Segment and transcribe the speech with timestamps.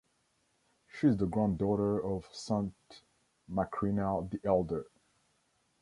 [0.87, 2.73] She is the granddaughter of Saint
[3.47, 4.87] Macrina the Elder.